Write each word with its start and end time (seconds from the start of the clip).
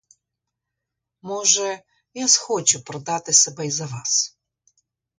Може, 1.21 1.83
я 2.13 2.27
схочу 2.27 2.83
продати 2.83 3.33
себе 3.33 3.67
й 3.67 3.71
за 3.71 3.85
вас. 3.85 4.37